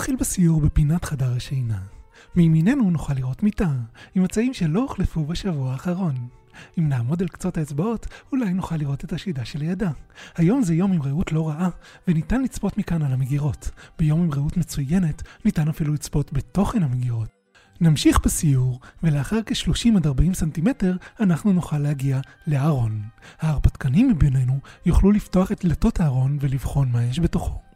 נתחיל 0.01 0.17
בסיור 0.17 0.61
בפינת 0.61 1.05
חדר 1.05 1.33
השינה. 1.37 1.79
מימיננו 2.37 2.91
נוכל 2.91 3.13
לראות 3.15 3.43
מיטה, 3.43 3.71
עם 4.15 4.23
מצעים 4.23 4.55
שלא 4.55 4.81
הוחלפו 4.81 5.25
בשבוע 5.25 5.73
האחרון. 5.73 6.15
אם 6.79 6.89
נעמוד 6.89 7.23
על 7.23 7.29
קצות 7.29 7.59
האצבעות, 7.59 8.07
אולי 8.33 8.53
נוכל 8.53 8.77
לראות 8.77 9.05
את 9.05 9.13
השידה 9.13 9.45
שלידה. 9.45 9.91
היום 10.37 10.63
זה 10.63 10.75
יום 10.75 10.93
עם 10.93 11.03
ראות 11.03 11.33
לא 11.33 11.49
רעה, 11.49 11.69
וניתן 12.09 12.43
לצפות 12.43 12.79
מכאן 12.79 13.03
על 13.03 13.13
המגירות. 13.13 13.71
ביום 13.99 14.21
עם 14.21 14.33
ראות 14.33 14.57
מצוינת, 14.57 15.23
ניתן 15.45 15.69
אפילו 15.69 15.95
לצפות 15.95 16.33
בתוכן 16.33 16.83
המגירות. 16.83 17.29
נמשיך 17.81 18.21
בסיור, 18.25 18.81
ולאחר 19.03 19.41
כ-30 19.47 19.97
עד 19.97 20.07
40 20.07 20.35
סנטימטר, 20.35 20.97
אנחנו 21.21 21.53
נוכל 21.53 21.79
להגיע 21.79 22.21
לארון. 22.47 23.03
ההרפתקנים 23.41 24.09
מבינינו 24.09 24.59
יוכלו 24.87 25.13
לפתוח 25.13 25.53
את 25.53 25.65
דלתות 25.65 26.01
הארון 26.01 26.39
ולבחון 26.41 26.93
מה 26.93 27.05
יש 27.05 27.21
בתוכו. 27.21 27.70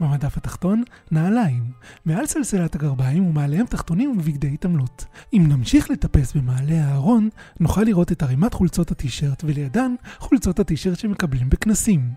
במדף 0.00 0.36
התחתון, 0.36 0.82
נעליים. 1.10 1.70
מעל 2.04 2.26
סלסלת 2.26 2.74
הגרביים 2.74 3.26
ומעליהם 3.26 3.66
תחתונים 3.66 4.10
ובגדי 4.10 4.50
התעמלות. 4.54 5.04
אם 5.32 5.44
נמשיך 5.48 5.90
לטפס 5.90 6.32
במעלה 6.32 6.84
הארון, 6.84 7.28
נוכל 7.60 7.82
לראות 7.82 8.12
את 8.12 8.22
ערימת 8.22 8.54
חולצות 8.54 8.90
הטישרט 8.90 9.44
ולידן 9.44 9.94
חולצות 10.18 10.60
הטישרט 10.60 10.98
שמקבלים 10.98 11.50
בכנסים. 11.50 12.10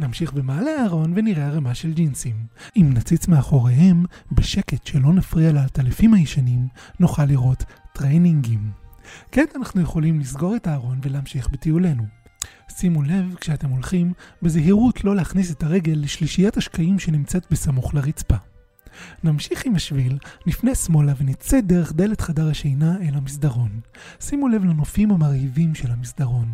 נמשיך 0.00 0.32
במעלה 0.32 0.70
הארון 0.70 1.12
ונראה 1.16 1.46
ערימה 1.46 1.74
של 1.74 1.92
ג'ינסים. 1.92 2.36
אם 2.76 2.90
נציץ 2.94 3.28
מאחוריהם, 3.28 4.04
בשקט 4.32 4.86
שלא 4.86 5.12
נפריע 5.12 5.52
לעטלפים 5.52 6.14
הישנים, 6.14 6.68
נוכל 7.00 7.24
לראות 7.24 7.64
טריינינגים. 7.92 8.70
כעת 9.32 9.56
אנחנו 9.56 9.80
יכולים 9.80 10.20
לסגור 10.20 10.56
את 10.56 10.66
הארון 10.66 10.98
ולהמשיך 11.02 11.48
בטיולנו. 11.48 12.25
שימו 12.70 13.02
לב 13.02 13.34
כשאתם 13.40 13.68
הולכים 13.68 14.12
בזהירות 14.42 15.04
לא 15.04 15.16
להכניס 15.16 15.50
את 15.50 15.62
הרגל 15.62 15.94
לשלישיית 15.96 16.56
השקעים 16.56 16.98
שנמצאת 16.98 17.46
בסמוך 17.50 17.94
לרצפה. 17.94 18.36
נמשיך 19.24 19.66
עם 19.66 19.74
השביל, 19.74 20.18
נפנה 20.46 20.74
שמאלה 20.74 21.12
ונצא 21.18 21.60
דרך 21.60 21.92
דלת 21.92 22.20
חדר 22.20 22.48
השינה 22.48 22.96
אל 23.00 23.14
המסדרון. 23.14 23.80
שימו 24.20 24.48
לב 24.48 24.64
לנופים 24.64 25.10
המרהיבים 25.10 25.74
של 25.74 25.90
המסדרון. 25.90 26.48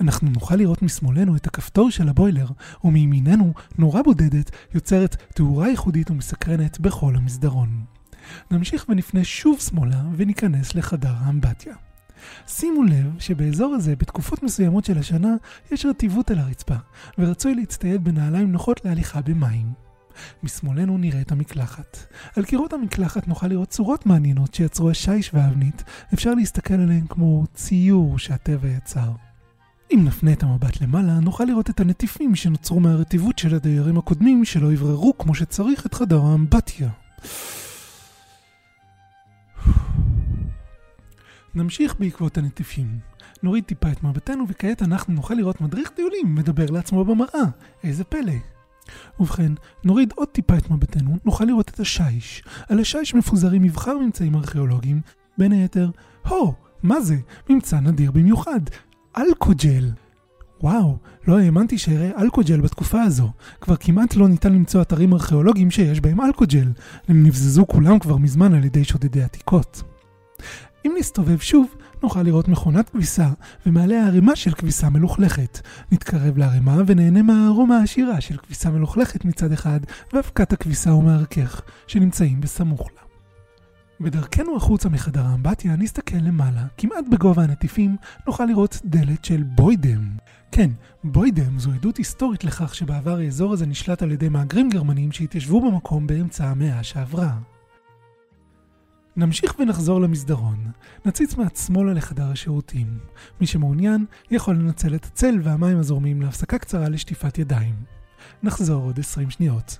אנחנו 0.00 0.30
נוכל 0.30 0.56
לראות 0.56 0.82
משמאלנו 0.82 1.36
את 1.36 1.46
הכפתור 1.46 1.90
של 1.90 2.08
הבוילר, 2.08 2.46
ומימיננו 2.84 3.52
נורה 3.78 4.02
בודדת 4.02 4.50
יוצרת 4.74 5.16
תאורה 5.34 5.68
ייחודית 5.68 6.10
ומסקרנת 6.10 6.80
בכל 6.80 7.16
המסדרון. 7.16 7.84
נמשיך 8.50 8.86
ונפנה 8.88 9.24
שוב 9.24 9.60
שמאלה 9.60 10.02
וניכנס 10.16 10.74
לחדר 10.74 11.14
האמבטיה. 11.18 11.74
שימו 12.46 12.82
לב 12.82 13.18
שבאזור 13.18 13.74
הזה, 13.74 13.96
בתקופות 13.96 14.42
מסוימות 14.42 14.84
של 14.84 14.98
השנה, 14.98 15.34
יש 15.70 15.86
רטיבות 15.86 16.30
על 16.30 16.38
הרצפה, 16.38 16.76
ורצוי 17.18 17.54
להצטייד 17.54 18.04
בנעליים 18.04 18.52
נוחות 18.52 18.84
להליכה 18.84 19.20
במים. 19.20 19.72
משמאלנו 20.42 20.98
נראה 20.98 21.20
את 21.20 21.32
המקלחת. 21.32 21.98
על 22.36 22.44
קירות 22.44 22.72
המקלחת 22.72 23.28
נוכל 23.28 23.46
לראות 23.46 23.68
צורות 23.68 24.06
מעניינות 24.06 24.54
שיצרו 24.54 24.90
השיש 24.90 25.30
והאבנית, 25.34 25.84
אפשר 26.14 26.34
להסתכל 26.34 26.74
עליהן 26.74 27.06
כמו 27.08 27.44
ציור 27.54 28.18
שהטבע 28.18 28.68
יצר. 28.68 29.10
אם 29.94 30.04
נפנה 30.04 30.32
את 30.32 30.42
המבט 30.42 30.80
למעלה, 30.80 31.20
נוכל 31.20 31.44
לראות 31.44 31.70
את 31.70 31.80
הנטיפים 31.80 32.34
שנוצרו 32.34 32.80
מהרטיבות 32.80 33.38
של 33.38 33.54
הדיירים 33.54 33.98
הקודמים 33.98 34.44
שלא 34.44 34.72
יבררו 34.72 35.18
כמו 35.18 35.34
שצריך 35.34 35.86
את 35.86 35.94
חדר 35.94 36.20
האמבטיה. 36.20 36.88
נמשיך 41.54 41.94
בעקבות 41.98 42.38
הנטיפים. 42.38 42.98
נוריד 43.42 43.64
טיפה 43.64 43.92
את 43.92 44.02
מבטנו 44.02 44.44
וכעת 44.48 44.82
אנחנו 44.82 45.14
נוכל 45.14 45.34
לראות 45.34 45.60
מדריך 45.60 45.90
טיולים 45.90 46.34
מדבר 46.34 46.66
לעצמו 46.66 47.04
במראה. 47.04 47.44
איזה 47.84 48.04
פלא. 48.04 48.32
ובכן, 49.20 49.52
נוריד 49.84 50.12
עוד 50.16 50.28
טיפה 50.28 50.56
את 50.56 50.70
מבטנו, 50.70 51.18
נוכל 51.24 51.44
לראות 51.44 51.68
את 51.68 51.80
השיש. 51.80 52.44
על 52.68 52.80
השיש 52.80 53.14
מפוזרים 53.14 53.62
מבחר 53.62 53.98
ממצאים 53.98 54.34
ארכיאולוגיים, 54.34 55.00
בין 55.38 55.52
היתר, 55.52 55.90
הו, 56.28 56.54
מה 56.82 57.00
זה? 57.00 57.16
ממצא 57.50 57.80
נדיר 57.80 58.10
במיוחד. 58.10 58.60
אלכוג'ל. 59.16 59.90
וואו, 60.60 60.98
לא 61.28 61.38
האמנתי 61.38 61.78
שאראה 61.78 62.22
אלכוג'ל 62.22 62.60
בתקופה 62.60 63.02
הזו. 63.02 63.32
כבר 63.60 63.76
כמעט 63.76 64.16
לא 64.16 64.28
ניתן 64.28 64.52
למצוא 64.52 64.82
אתרים 64.82 65.12
ארכיאולוגיים 65.12 65.70
שיש 65.70 66.00
בהם 66.00 66.20
אלכוג'ל. 66.20 66.72
הם 67.08 67.26
נבזזו 67.26 67.66
כולם 67.66 67.98
כבר 67.98 68.16
מזמן 68.16 68.54
על 68.54 68.64
ידי 68.64 68.84
שודדי 68.84 69.22
עתיקות. 69.22 69.91
אם 70.86 70.94
נסתובב 70.98 71.38
שוב, 71.38 71.66
נוכל 72.02 72.22
לראות 72.22 72.48
מכונת 72.48 72.90
כביסה, 72.90 73.28
ומעליה 73.66 74.06
ערימה 74.06 74.36
של 74.36 74.54
כביסה 74.54 74.90
מלוכלכת. 74.90 75.60
נתקרב 75.92 76.38
לערימה 76.38 76.76
ונהנה 76.86 77.22
מהארומה 77.22 77.78
העשירה 77.78 78.20
של 78.20 78.36
כביסה 78.36 78.70
מלוכלכת 78.70 79.24
מצד 79.24 79.52
אחד, 79.52 79.80
ואבקת 80.12 80.52
הכביסה 80.52 80.94
ומהרכך, 80.94 81.62
שנמצאים 81.86 82.40
בסמוך 82.40 82.88
לה. 82.94 83.02
בדרכנו 84.00 84.56
החוצה 84.56 84.88
מחדר 84.88 85.26
האמבטיה 85.26 85.76
נסתכל 85.76 86.16
למעלה, 86.16 86.62
כמעט 86.76 87.04
בגובה 87.10 87.42
הנטיפים, 87.42 87.96
נוכל 88.26 88.44
לראות 88.44 88.78
דלת 88.84 89.24
של 89.24 89.42
בוידם. 89.42 90.08
כן, 90.52 90.70
בוידם 91.04 91.58
זו 91.58 91.72
עדות 91.72 91.96
היסטורית 91.96 92.44
לכך 92.44 92.74
שבעבר 92.74 93.18
האזור 93.18 93.52
הזה 93.52 93.66
נשלט 93.66 94.02
על 94.02 94.12
ידי 94.12 94.28
מהגרים 94.28 94.70
גרמנים 94.70 95.12
שהתיישבו 95.12 95.70
במקום 95.70 96.06
באמצע 96.06 96.46
המאה 96.46 96.82
שעברה. 96.82 97.51
נמשיך 99.16 99.54
ונחזור 99.58 100.00
למסדרון. 100.00 100.70
נציץ 101.04 101.36
מעט 101.36 101.56
שמאלה 101.56 101.92
לחדר 101.92 102.30
השירותים. 102.30 102.98
מי 103.40 103.46
שמעוניין 103.46 104.04
יכול 104.30 104.54
לנצל 104.54 104.94
את 104.94 105.04
הצל 105.04 105.38
והמים 105.42 105.78
הזורמים 105.78 106.22
להפסקה 106.22 106.58
קצרה 106.58 106.88
לשטיפת 106.88 107.38
ידיים. 107.38 107.74
נחזור 108.42 108.84
עוד 108.84 108.98
20 108.98 109.30
שניות. 109.30 109.76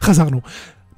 חזרנו. 0.00 0.40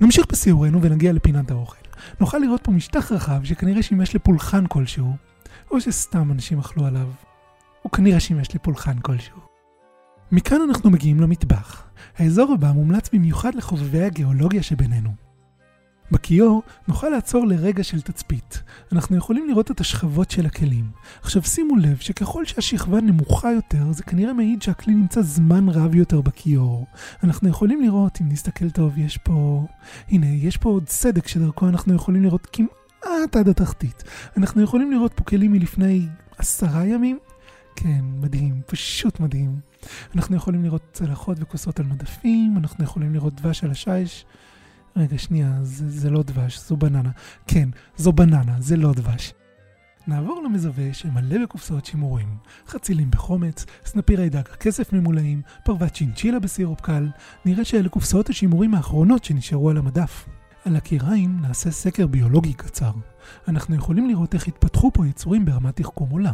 נמשיך 0.00 0.26
בסיורנו 0.28 0.82
ונגיע 0.82 1.12
לפינת 1.12 1.50
האוכל. 1.50 1.76
נוכל 2.20 2.38
לראות 2.38 2.60
פה 2.64 2.70
משטח 2.70 3.12
רחב 3.12 3.44
שכנראה 3.44 3.82
שימש 3.82 4.14
לפולחן 4.14 4.64
כלשהו, 4.68 5.16
או 5.70 5.80
שסתם 5.80 6.32
אנשים 6.32 6.58
אכלו 6.58 6.86
עליו. 6.86 7.08
הוא 7.82 7.92
כנראה 7.92 8.20
שימש 8.20 8.54
לפולחן 8.54 8.98
כלשהו. 8.98 9.51
מכאן 10.32 10.60
אנחנו 10.68 10.90
מגיעים 10.90 11.20
למטבח. 11.20 11.84
האזור 12.16 12.52
הבא 12.52 12.72
מומלץ 12.72 13.08
במיוחד 13.12 13.54
לחובבי 13.54 14.02
הגיאולוגיה 14.02 14.62
שבינינו. 14.62 15.10
בכיור 16.10 16.62
נוכל 16.88 17.08
לעצור 17.08 17.46
לרגע 17.46 17.84
של 17.84 18.00
תצפית. 18.00 18.62
אנחנו 18.92 19.16
יכולים 19.16 19.48
לראות 19.48 19.70
את 19.70 19.80
השכבות 19.80 20.30
של 20.30 20.46
הכלים. 20.46 20.84
עכשיו 21.22 21.42
שימו 21.42 21.76
לב 21.76 21.96
שככל 21.96 22.44
שהשכבה 22.44 23.00
נמוכה 23.00 23.52
יותר, 23.52 23.92
זה 23.92 24.02
כנראה 24.02 24.32
מעיד 24.32 24.62
שהכלי 24.62 24.94
נמצא 24.94 25.22
זמן 25.22 25.68
רב 25.68 25.94
יותר 25.94 26.20
בכיור. 26.20 26.86
אנחנו 27.24 27.48
יכולים 27.48 27.82
לראות, 27.82 28.18
אם 28.20 28.28
נסתכל 28.28 28.70
טוב, 28.70 28.98
יש 28.98 29.18
פה... 29.18 29.66
הנה, 30.08 30.26
יש 30.26 30.56
פה 30.56 30.68
עוד 30.68 30.88
סדק 30.88 31.28
שדרכו 31.28 31.68
אנחנו 31.68 31.94
יכולים 31.94 32.22
לראות 32.22 32.46
כמעט 32.52 33.36
עד 33.36 33.48
התחתית. 33.48 34.04
אנחנו 34.36 34.62
יכולים 34.62 34.90
לראות 34.90 35.12
פה 35.12 35.24
כלים 35.24 35.52
מלפני 35.52 36.06
עשרה 36.38 36.86
ימים. 36.86 37.18
כן, 37.76 38.04
מדהים, 38.20 38.62
פשוט 38.66 39.20
מדהים. 39.20 39.60
אנחנו 40.16 40.36
יכולים 40.36 40.64
לראות 40.64 40.82
צלחות 40.92 41.36
וכוסות 41.40 41.80
על 41.80 41.86
מדפים, 41.86 42.54
אנחנו 42.58 42.84
יכולים 42.84 43.14
לראות 43.14 43.34
דבש 43.34 43.64
על 43.64 43.70
השיש. 43.70 44.24
רגע, 44.96 45.18
שנייה, 45.18 45.58
זה, 45.62 45.90
זה 45.90 46.10
לא 46.10 46.22
דבש, 46.22 46.58
זו 46.58 46.76
בננה. 46.76 47.10
כן, 47.46 47.68
זו 47.96 48.12
בננה, 48.12 48.56
זה 48.58 48.76
לא 48.76 48.92
דבש. 48.92 49.34
נעבור 50.06 50.42
למזווה 50.44 50.94
שמלא 50.94 51.42
בקופסאות 51.42 51.86
שימורים, 51.86 52.36
חצילים 52.66 53.10
בחומץ, 53.10 53.66
סנפירי 53.84 54.28
דג 54.28 54.42
כסף 54.42 54.92
ממולאים, 54.92 55.42
פרוות 55.64 55.92
צ'ינצ'ילה 55.92 56.38
בסירופ 56.38 56.80
קל, 56.80 57.08
נראה 57.44 57.64
שאלה 57.64 57.88
קופסאות 57.88 58.30
השימורים 58.30 58.74
האחרונות 58.74 59.24
שנשארו 59.24 59.70
על 59.70 59.76
המדף. 59.76 60.28
על 60.64 60.76
הקיריים 60.76 61.38
נעשה 61.42 61.70
סקר 61.70 62.06
ביולוגי 62.06 62.52
קצר. 62.52 62.92
אנחנו 63.48 63.74
יכולים 63.74 64.08
לראות 64.08 64.34
איך 64.34 64.48
התפתחו 64.48 64.90
פה 64.94 65.06
יצורים 65.06 65.44
ברמת 65.44 65.76
תחכום 65.76 66.10
עולה. 66.10 66.32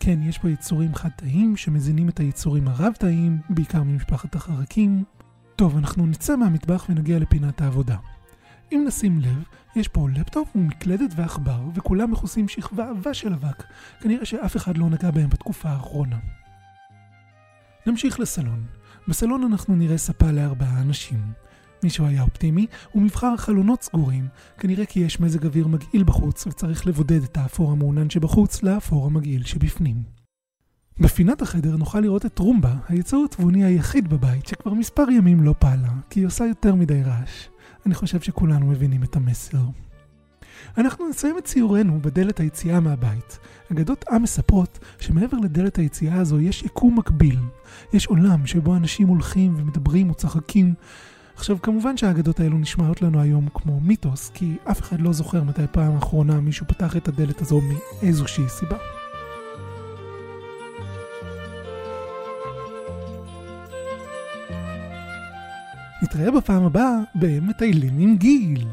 כן, 0.00 0.22
יש 0.22 0.38
פה 0.38 0.50
יצורים 0.50 0.94
חד-תאיים 0.94 1.56
שמזינים 1.56 2.08
את 2.08 2.20
היצורים 2.20 2.68
הרב-תאיים, 2.68 3.38
בעיקר 3.50 3.82
ממשפחת 3.82 4.34
החרקים. 4.34 5.04
טוב, 5.56 5.76
אנחנו 5.76 6.06
נצא 6.06 6.36
מהמטבח 6.36 6.86
ונגיע 6.88 7.18
לפינת 7.18 7.60
העבודה. 7.60 7.96
אם 8.72 8.84
נשים 8.86 9.20
לב, 9.20 9.42
יש 9.76 9.88
פה 9.88 10.08
לפטופ 10.14 10.56
ומקלדת 10.56 11.10
ועכבר, 11.16 11.60
וכולם 11.74 12.10
מכוסים 12.10 12.48
שכבה 12.48 12.90
עבה 12.90 13.14
של 13.14 13.32
אבק. 13.32 13.64
כנראה 14.00 14.24
שאף 14.24 14.56
אחד 14.56 14.78
לא 14.78 14.90
נגע 14.90 15.10
בהם 15.10 15.30
בתקופה 15.30 15.68
האחרונה. 15.68 16.18
נמשיך 17.86 18.20
לסלון. 18.20 18.64
בסלון 19.08 19.42
אנחנו 19.42 19.76
נראה 19.76 19.98
ספה 19.98 20.30
לארבעה 20.30 20.80
אנשים. 20.80 21.32
מישהו 21.86 22.06
היה 22.06 22.22
אופטימי, 22.22 22.66
ומבחר 22.94 23.36
חלונות 23.36 23.82
סגורים, 23.82 24.28
כנראה 24.58 24.86
כי 24.86 25.00
יש 25.00 25.20
מזג 25.20 25.46
אוויר 25.46 25.66
מגעיל 25.66 26.04
בחוץ 26.04 26.46
וצריך 26.46 26.86
לבודד 26.86 27.22
את 27.22 27.36
האפור 27.36 27.72
המעונן 27.72 28.10
שבחוץ 28.10 28.62
לאפור 28.62 29.06
המגעיל 29.06 29.44
שבפנים. 29.44 30.02
בפינת 31.00 31.42
החדר 31.42 31.76
נוכל 31.76 32.00
לראות 32.00 32.26
את 32.26 32.38
רומבה, 32.38 32.74
היצור 32.88 33.24
התבוני 33.24 33.64
היחיד 33.64 34.08
בבית 34.08 34.46
שכבר 34.46 34.74
מספר 34.74 35.10
ימים 35.10 35.42
לא 35.42 35.54
פעלה, 35.58 35.92
כי 36.10 36.20
היא 36.20 36.26
עושה 36.26 36.44
יותר 36.44 36.74
מדי 36.74 37.02
רעש. 37.02 37.48
אני 37.86 37.94
חושב 37.94 38.20
שכולנו 38.20 38.66
מבינים 38.66 39.02
את 39.02 39.16
המסר. 39.16 39.62
אנחנו 40.78 41.08
נסיים 41.08 41.38
את 41.38 41.44
ציורנו 41.44 41.98
בדלת 42.02 42.40
היציאה 42.40 42.80
מהבית. 42.80 43.38
אגדות 43.72 44.04
עם 44.10 44.22
מספרות 44.22 44.78
שמעבר 45.00 45.36
לדלת 45.36 45.78
היציאה 45.78 46.20
הזו 46.20 46.40
יש 46.40 46.62
יקום 46.62 46.98
מקביל. 46.98 47.38
יש 47.92 48.06
עולם 48.06 48.46
שבו 48.46 48.76
אנשים 48.76 49.08
הולכים 49.08 49.54
ומדברים 49.56 50.10
וצחקים. 50.10 50.74
עכשיו, 51.36 51.62
כמובן 51.62 51.96
שהאגדות 51.96 52.40
האלו 52.40 52.58
נשמעות 52.58 53.02
לנו 53.02 53.20
היום 53.20 53.48
כמו 53.54 53.80
מיתוס, 53.80 54.30
כי 54.34 54.56
אף 54.64 54.80
אחד 54.80 55.00
לא 55.00 55.12
זוכר 55.12 55.42
מתי 55.42 55.62
פעם 55.72 55.96
אחרונה 55.96 56.40
מישהו 56.40 56.66
פתח 56.66 56.96
את 56.96 57.08
הדלת 57.08 57.40
הזו 57.40 57.60
מאיזושהי 57.60 58.48
סיבה. 58.48 58.76
נתראה 66.02 66.30
בפעם 66.30 66.64
הבאה 66.64 66.98
במטיילים 67.14 67.98
עם 67.98 68.16
גיל. 68.16 68.66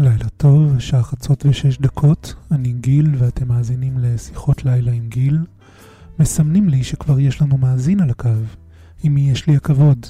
לילה 0.00 0.28
טוב, 0.36 0.76
השעה 0.76 1.02
חצות 1.02 1.46
ושש 1.46 1.78
דקות, 1.78 2.34
אני 2.50 2.72
גיל 2.72 3.14
ואתם 3.18 3.48
מאזינים 3.48 3.98
לשיחות 3.98 4.64
לילה 4.64 4.92
עם 4.92 5.08
גיל. 5.08 5.38
מסמנים 6.18 6.68
לי 6.68 6.84
שכבר 6.84 7.20
יש 7.20 7.42
לנו 7.42 7.56
מאזין 7.56 8.00
על 8.00 8.10
הקו, 8.10 8.28
עם 9.02 9.14
מי 9.14 9.30
יש 9.30 9.46
לי 9.46 9.56
הכבוד. 9.56 10.06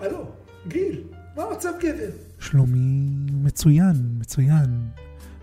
הלו, 0.00 0.24
גיל, 0.68 1.02
מה 1.36 1.42
המצב 1.42 1.72
גבר? 1.80 2.10
שלומי 2.40 3.08
מצוין, 3.30 3.94
מצוין. 4.18 4.88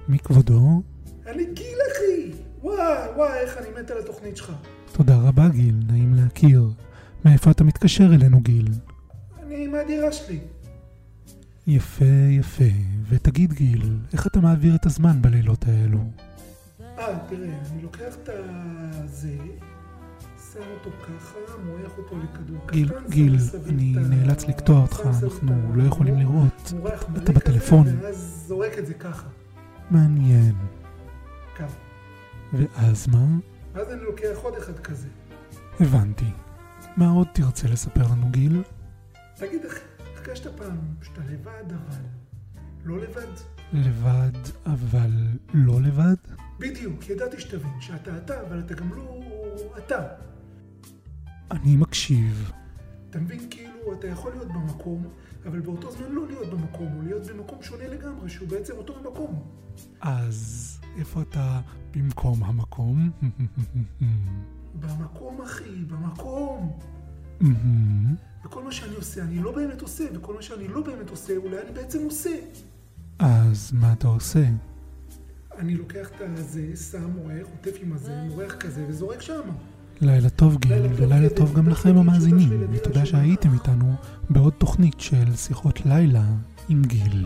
מי 0.07 0.19
כבודו? 0.19 0.81
אני 1.27 1.45
גיל 1.53 1.77
אחי! 1.91 2.31
וואי, 2.61 2.77
וואי, 3.15 3.39
איך 3.39 3.57
אני 3.57 3.67
מת 3.81 3.91
על 3.91 3.97
התוכנית 3.97 4.37
שלך. 4.37 4.51
תודה 4.91 5.15
רבה 5.17 5.49
גיל, 5.49 5.75
נעים 5.87 6.13
להכיר. 6.13 6.69
מאיפה 7.25 7.51
אתה 7.51 7.63
מתקשר 7.63 8.05
אלינו 8.05 8.41
גיל? 8.41 8.67
אני 9.43 9.67
מהדירה 9.67 10.11
שלי. 10.11 10.39
יפה, 11.67 12.05
יפה. 12.29 12.63
ותגיד 13.09 13.53
גיל, 13.53 13.97
איך 14.13 14.27
אתה 14.27 14.39
מעביר 14.39 14.75
את 14.75 14.85
הזמן 14.85 15.21
בלילות 15.21 15.65
האלו? 15.67 15.99
אה, 16.81 17.19
תראה, 17.29 17.49
אני 17.71 17.81
לוקח 17.81 18.15
את 18.23 18.29
הזה, 18.31 19.37
שם 20.53 20.59
אותו 20.73 20.89
ככה, 21.03 21.37
מורח 21.65 21.97
אותו 21.97 22.17
לכדור 22.17 22.57
קטן, 22.65 22.71
גיל, 22.71 22.91
גיל, 23.09 23.37
אני 23.67 23.93
נאלץ 24.09 24.45
לקטוע 24.47 24.81
אותך, 24.81 25.01
אנחנו 25.23 25.75
לא 25.75 25.83
יכולים 25.83 26.15
לראות. 26.15 26.73
אתה 27.17 27.31
בטלפון. 27.31 27.87
ואז 28.01 28.43
זורק 28.47 28.77
את 28.77 28.85
זה 28.85 28.93
ככה, 28.93 29.27
מעניין. 29.91 30.55
ככה. 31.55 31.77
ואז 32.53 33.07
מה? 33.07 33.25
ואז 33.73 33.91
אני 33.91 34.01
לוקח 34.01 34.37
עוד 34.43 34.53
אחד 34.55 34.79
כזה. 34.79 35.07
הבנתי. 35.79 36.31
מה 36.97 37.09
עוד 37.09 37.27
תרצה 37.33 37.67
לספר 37.67 38.03
לנו 38.11 38.29
גיל? 38.31 38.63
תגיד, 39.35 39.65
אחי, 39.65 39.79
הרגשת 40.27 40.57
פעם 40.57 40.77
שאתה 41.01 41.21
לבד, 41.29 41.71
אבל 41.71 42.01
לא 42.85 42.99
לבד? 42.99 43.27
לבד, 43.73 44.31
אבל 44.65 45.11
לא 45.53 45.81
לבד? 45.81 46.15
בדיוק, 46.59 47.09
ידעתי 47.09 47.39
שתבין 47.39 47.81
שאתה 47.81 48.17
אתה, 48.17 48.41
אבל 48.41 48.59
אתה 48.59 48.73
גם 48.73 48.93
לא 48.93 49.21
אתה. 49.77 50.07
אני 51.51 51.77
מקשיב. 51.77 52.51
אתה 53.09 53.19
מבין, 53.19 53.39
כאילו, 53.49 53.93
אתה 53.99 54.07
יכול 54.07 54.31
להיות 54.31 54.47
במקום, 54.47 55.07
אבל 55.45 55.59
באותו 55.59 55.91
זמן 55.91 56.11
לא 56.11 56.27
להיות 56.27 56.49
במקום, 56.49 56.97
או 56.97 57.01
להיות 57.01 57.27
במקום 57.27 57.63
שונה 57.63 57.87
לגמרי, 57.87 58.29
שהוא 58.29 58.47
בעצם 58.47 58.73
אותו 58.77 58.93
מקום. 59.11 59.43
אז 60.01 60.79
איפה 60.97 61.21
אתה 61.21 61.61
במקום 61.93 62.43
המקום? 62.43 63.11
במקום, 64.79 65.41
אחי, 65.41 65.83
במקום. 65.87 66.79
מהמם. 67.39 68.15
וכל 68.45 68.63
מה 68.63 68.71
שאני 68.71 68.95
עושה, 68.95 69.23
אני 69.23 69.39
לא 69.39 69.51
באמת 69.51 69.81
עושה, 69.81 70.03
וכל 70.13 70.33
מה 70.33 70.41
שאני 70.41 70.67
לא 70.67 70.81
באמת 70.81 71.09
עושה, 71.09 71.37
אולי 71.37 71.57
אני 71.61 71.71
בעצם 71.73 71.99
עושה. 72.03 72.35
אז 73.19 73.71
מה 73.73 73.93
אתה 73.93 74.07
עושה? 74.07 74.45
אני 75.57 75.75
לוקח 75.75 76.09
את 76.15 76.21
הזה, 76.37 76.75
שם, 76.91 77.09
מורח, 77.15 77.47
עוטף 77.51 77.77
עם 77.81 77.93
הזה, 77.93 78.21
מורח 78.27 78.55
כזה, 78.55 78.85
וזורק 78.89 79.21
שמה. 79.21 79.53
לילה 80.01 80.29
טוב 80.29 80.57
גיל, 80.57 80.85
ולילה 80.95 81.29
טוב 81.29 81.53
גם 81.53 81.69
לכם 81.69 81.97
המאזינים, 81.97 82.67
ותודה. 82.71 83.05
שהייתם 83.05 83.53
איתנו 83.53 83.95
בעוד 84.29 84.53
תוכנית 84.53 84.99
של 84.99 85.35
שיחות 85.35 85.85
לילה 85.85 86.25
עם 86.69 86.81
גיל. 86.81 87.25